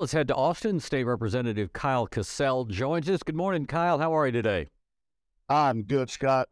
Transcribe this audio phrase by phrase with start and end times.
[0.00, 0.80] Let's head to Austin.
[0.80, 3.22] State Representative Kyle Kacal joins us.
[3.22, 3.98] Good morning, Kyle.
[3.98, 4.68] How are you today?
[5.46, 6.48] I'm good, Scott.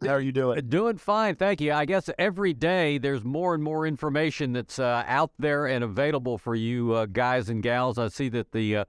[0.00, 0.64] How are you doing?
[0.68, 1.72] Doing fine, thank you.
[1.72, 6.38] I guess every day there's more and more information that's uh, out there and available
[6.38, 7.98] for you uh, guys and gals.
[7.98, 8.84] I see that the uh,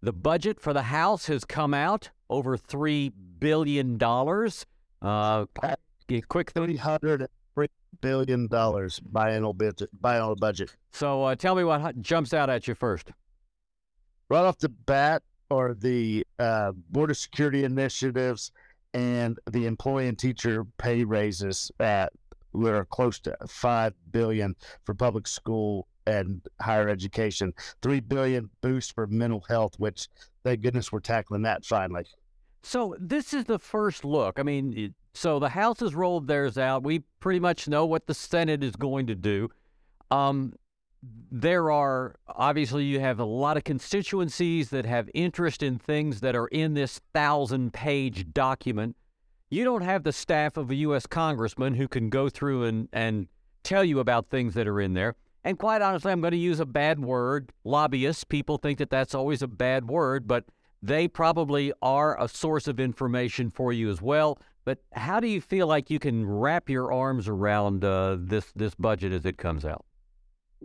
[0.00, 4.64] the budget for the House has come out over three billion dollars.
[5.02, 5.44] Uh,
[6.28, 7.68] quick three hundred three
[8.00, 9.90] billion dollars biennial budget.
[10.00, 10.74] Biennial budget.
[10.92, 13.12] So uh, tell me what jumps out at you first
[14.34, 18.50] right off the bat are the uh, border security initiatives
[18.92, 22.12] and the employee and teacher pay raises at
[22.52, 29.06] we're close to five billion for public school and higher education, three billion boost for
[29.06, 30.08] mental health, which
[30.42, 32.04] thank goodness we're tackling that finally.
[32.62, 34.38] So this is the first look.
[34.38, 36.82] I mean, so the House has rolled theirs out.
[36.82, 39.50] We pretty much know what the Senate is going to do.
[40.10, 40.54] Um,
[41.30, 46.36] there are obviously you have a lot of constituencies that have interest in things that
[46.36, 48.96] are in this thousand page document.
[49.50, 51.06] You don't have the staff of a U.S.
[51.06, 53.28] congressman who can go through and, and
[53.62, 55.16] tell you about things that are in there.
[55.42, 57.52] And quite honestly, I'm going to use a bad word.
[57.64, 60.44] Lobbyists, people think that that's always a bad word, but
[60.82, 64.38] they probably are a source of information for you as well.
[64.64, 68.74] But how do you feel like you can wrap your arms around uh, this this
[68.74, 69.84] budget as it comes out?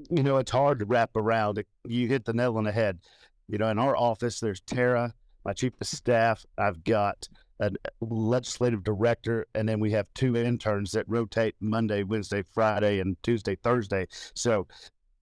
[0.09, 1.63] You know, it's hard to wrap around.
[1.85, 2.99] You hit the nail on the head.
[3.47, 6.45] You know, in our office, there's Tara, my chief of staff.
[6.57, 7.27] I've got
[7.59, 7.69] a uh,
[7.99, 13.55] legislative director, and then we have two interns that rotate Monday, Wednesday, Friday, and Tuesday,
[13.55, 14.07] Thursday.
[14.33, 14.67] So,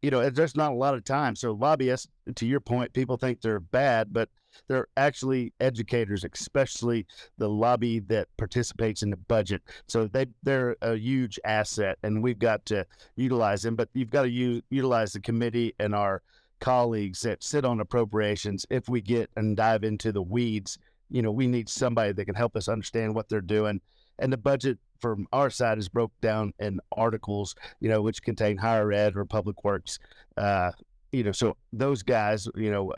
[0.02, 1.36] you know, there's not a lot of time.
[1.36, 4.30] So, lobbyists, to your point, people think they're bad, but
[4.68, 7.06] they're actually educators, especially
[7.38, 9.62] the lobby that participates in the budget.
[9.88, 13.76] So they they're a huge asset, and we've got to utilize them.
[13.76, 16.22] But you've got to use, utilize the committee and our
[16.60, 18.66] colleagues that sit on appropriations.
[18.70, 20.78] If we get and dive into the weeds,
[21.10, 23.82] you know, we need somebody that can help us understand what they're doing.
[24.20, 28.58] And the budget from our side is broke down in articles, you know, which contain
[28.58, 30.00] higher ed or public works.
[30.38, 30.72] Uh,
[31.12, 32.94] you know, so those guys, you know,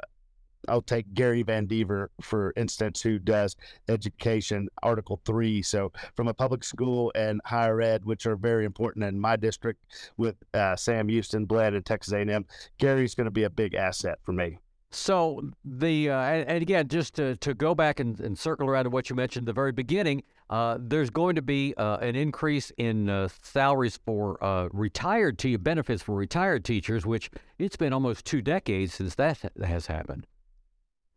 [0.67, 3.55] I'll take Gary VanDeaver, for instance, who does
[3.87, 5.61] education, Article 3.
[5.61, 9.83] So, from a public school and higher ed, which are very important in my district
[10.17, 12.45] with uh, Sam Houston, Blinn, and Texas A&M,
[12.77, 14.59] Gary's going to be a big asset for me.
[14.91, 18.89] So, the uh, and, again, just to, to go back and, and circle around to
[18.89, 22.71] what you mentioned at the very beginning, uh, there's going to be uh, an increase
[22.77, 27.29] in uh, salaries for uh, retired te- benefits for retired teachers, which
[27.59, 30.25] it's been almost two decades since that has happened.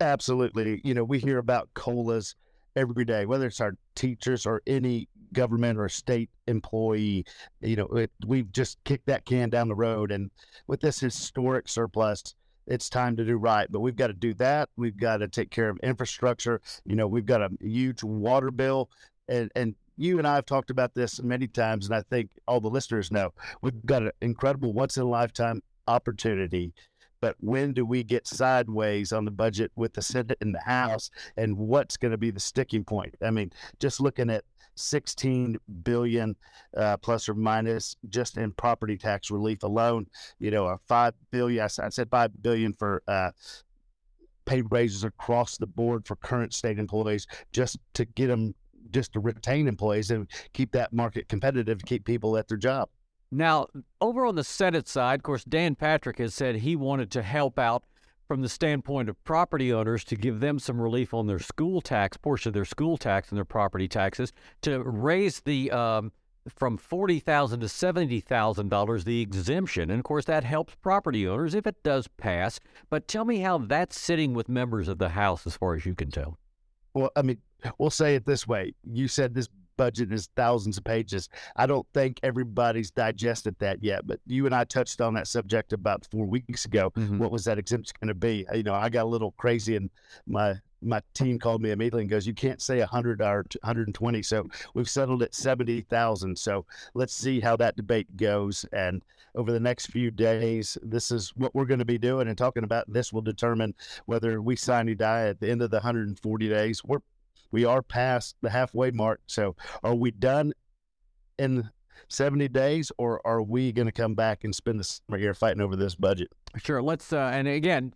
[0.01, 0.81] Absolutely.
[0.85, 2.35] You know, we hear about COLAs
[2.77, 7.25] every day, whether it's our teachers or any government or state employee.
[7.61, 10.11] You know, it, we've just kicked that can down the road.
[10.11, 10.31] And
[10.67, 12.35] with this historic surplus,
[12.67, 13.67] it's time to do right.
[13.71, 14.69] But we've got to do that.
[14.77, 16.61] We've got to take care of infrastructure.
[16.85, 18.91] You know, we've got a huge water bill.
[19.33, 22.61] And, and you and I have talked about this many times, and I think all
[22.61, 23.33] the listeners know
[23.63, 26.73] we've got an incredible once in a lifetime opportunity
[27.23, 31.09] but when do we get sideways on the budget with the Senate and the House,
[31.37, 33.15] and what's going to be the sticking point?
[33.23, 34.43] I mean, just looking at
[34.75, 36.35] 16 billion
[36.77, 40.07] uh, plus or minus just in property tax relief alone.
[40.41, 41.63] You know, a five billion.
[41.65, 43.31] I said five billion for uh,
[44.45, 48.53] pay raises across the board for current state employees, just to get them,
[48.93, 52.89] just to retain employees and keep that market competitive, to keep people at their job.
[53.31, 53.67] Now,
[54.01, 57.59] over on the Senate side, of course, Dan Patrick has said he wanted to help
[57.59, 57.85] out
[58.29, 62.17] from the standpoint of property owners to give them some relief on their school tax
[62.17, 64.33] portion of their school tax and their property taxes
[64.63, 66.13] to raise the um,
[66.49, 71.27] from forty thousand to seventy thousand dollars the exemption, and of course that helps property
[71.27, 72.59] owners if it does pass.
[72.91, 75.95] But tell me how that's sitting with members of the House, as far as you
[75.95, 76.39] can tell.
[76.95, 77.39] Well, I mean,
[77.79, 81.29] we'll say it this way: you said this budget is thousands of pages.
[81.57, 85.73] I don't think everybody's digested that yet, but you and I touched on that subject
[85.73, 86.93] about four weeks ago.
[86.97, 87.19] Mm-hmm.
[87.19, 88.47] What was that exemption going to be?
[88.55, 89.91] You know, I got a little crazy in
[90.27, 94.49] my my team called me immediately and goes, "You can't say 100 or 120." So
[94.75, 96.39] we've settled at 70,000.
[96.39, 98.65] So let's see how that debate goes.
[98.73, 99.03] And
[99.35, 102.65] over the next few days, this is what we're going to be doing and talking
[102.65, 102.93] about.
[102.93, 103.75] This will determine
[104.07, 106.83] whether we sign or die at the end of the 140 days.
[106.85, 106.99] We're
[107.51, 109.21] we are past the halfway mark.
[109.27, 110.53] So are we done
[111.39, 111.71] in
[112.09, 115.61] 70 days or are we going to come back and spend the summer here fighting
[115.61, 116.29] over this budget?
[116.59, 116.83] Sure.
[116.83, 117.93] Let's, uh, and again,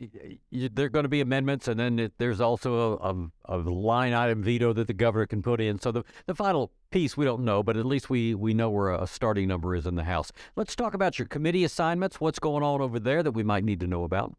[0.50, 4.14] there are going to be amendments, and then it, there's also a, a, a, line
[4.14, 5.78] item veto that the governor can put in.
[5.78, 8.92] So the, the final piece, we don't know, but at least we, we know where
[8.92, 10.32] a starting number is in the House.
[10.56, 12.18] Let's talk about your committee assignments.
[12.18, 14.34] What's going on over there that we might need to know about?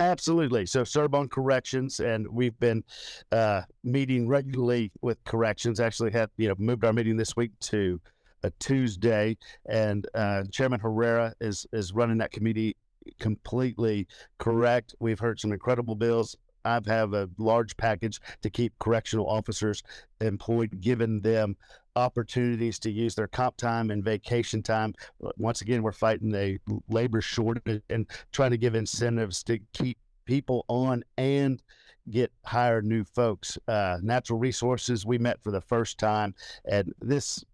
[0.00, 0.64] Absolutely.
[0.66, 2.84] So serve on corrections, and we've been
[3.32, 5.80] uh, meeting regularly with corrections.
[5.80, 8.00] Actually, had you know moved our meeting this week to
[8.42, 9.36] a Tuesday,
[9.68, 12.76] and uh, Chairman Herrero is is running that committee
[13.18, 14.06] completely
[14.38, 14.94] correct.
[15.00, 16.36] We've heard some incredible bills.
[16.64, 19.82] I have a large package to keep correctional officers
[20.20, 21.56] employed, giving them
[21.96, 24.94] opportunities to use their comp time and vacation time.
[25.36, 26.58] Once again, we're fighting a
[26.88, 31.62] labor shortage and trying to give incentives to keep people on and
[32.10, 33.58] get hire new folks.
[33.66, 36.34] Uh, natural resources, we met for the first time,
[36.70, 37.44] and this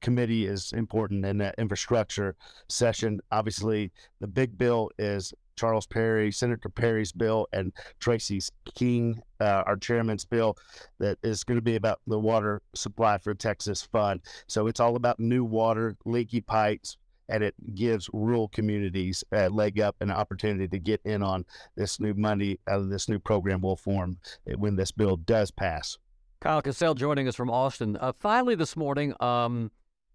[0.00, 2.36] committee is important in that infrastructure
[2.68, 3.20] session.
[3.30, 9.76] Obviously, the big bill is Charles Perry, Senator Perry's bill, and Tracy's King, uh, our
[9.76, 10.56] chairman's bill,
[10.98, 14.22] that is going to be about the water supply for Texas Fund.
[14.46, 16.96] So it's all about new water, leaky pipes,
[17.28, 21.44] and it gives rural communities a leg up and an opportunity to get in on
[21.76, 24.18] this new money out of this new program will form
[24.56, 25.98] when this bill does pass.
[26.40, 27.98] Kyle Kacal joining us from Austin.
[28.00, 29.70] Uh, finally, this morning, um,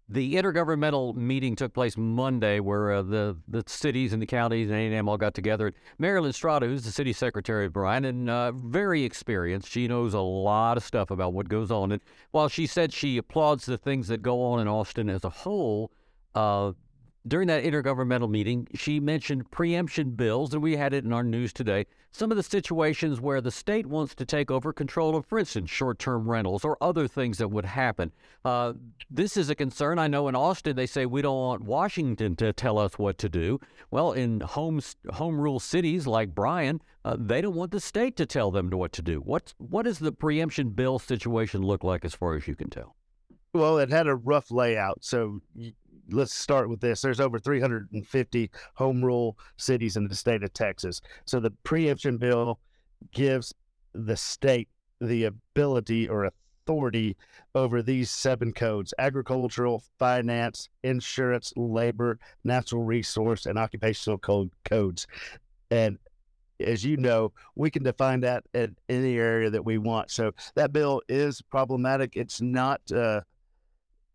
[0.08, 4.76] the intergovernmental meeting took place Monday, where uh, the the cities and the counties and
[4.76, 5.72] A&M all got together.
[5.98, 9.70] Mary Lynne Stratta, who's the city secretary of Bryan, and uh, very experienced.
[9.70, 11.92] She knows a lot of stuff about what goes on.
[11.92, 12.02] And
[12.32, 15.92] while she said she applauds the things that go on in Austin as a whole,
[16.34, 16.72] uh,
[17.26, 21.52] during that intergovernmental meeting, she mentioned preemption bills, and we had it in our news
[21.52, 21.86] today.
[22.12, 25.70] Some of the situations where the state wants to take over control of, for instance,
[25.70, 28.12] short term rentals or other things that would happen.
[28.44, 28.74] Uh,
[29.10, 29.98] this is a concern.
[29.98, 33.28] I know in Austin, they say we don't want Washington to tell us what to
[33.28, 33.60] do.
[33.90, 34.80] Well, in home,
[35.12, 38.92] home rule cities like Bryan, uh, they don't want the state to tell them what
[38.92, 39.18] to do.
[39.20, 42.96] What, what does the preemption bill situation look like as far as you can tell?
[43.52, 45.02] Well, it had a rough layout.
[45.02, 45.40] So
[46.10, 47.00] let's start with this.
[47.00, 51.00] There's over 350 home rule cities in the state of Texas.
[51.24, 52.60] So the preemption bill
[53.12, 53.54] gives
[53.92, 54.68] the state
[55.00, 56.30] the ability or
[56.66, 57.16] authority
[57.54, 65.06] over these seven codes agricultural, finance, insurance, labor, natural resource, and occupational code codes.
[65.70, 65.98] And
[66.60, 70.10] as you know, we can define that in any area that we want.
[70.10, 72.16] So that bill is problematic.
[72.16, 73.20] It's not uh,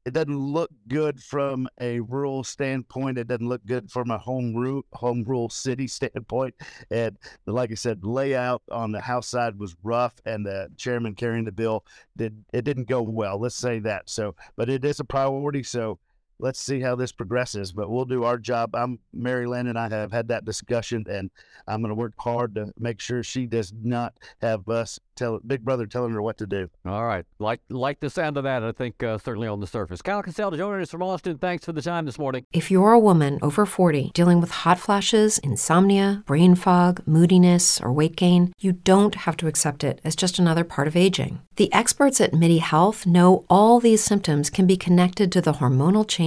[0.06, 3.18] it doesn't look good from a rural standpoint.
[3.18, 6.56] It doesn't look good from a home rule, home rule city standpoint.
[6.90, 11.46] And like I said, layout on the House side was rough, and the chairman carrying
[11.46, 11.86] the bill
[12.18, 13.40] did it didn't go well.
[13.40, 14.10] Let's say that.
[14.10, 15.64] So, but it is a priority.
[15.64, 16.00] So
[16.42, 17.72] let's see how this progresses.
[17.72, 18.76] But we'll do our job.
[18.76, 21.30] I'm Mary Lynn and I have had that discussion, and
[21.68, 25.64] I'm going to work hard to make sure she does not have us tell Big
[25.64, 26.70] Brother telling her what to do.
[26.86, 28.64] All right, like like the sound of that.
[28.64, 30.02] I think uh, certainly on the surface.
[30.02, 31.38] Kyle Kacal joining us from Austin.
[31.38, 32.46] Thanks for the time this morning.
[32.52, 37.94] If you're a woman over 40 dealing with hot flashes, insomnia, brain fog, moodiness, or
[37.94, 41.42] weight gain, you don't have to accept it as just another part of aging.
[41.58, 46.08] The experts at MIDI Health know all these symptoms can be connected to the hormonal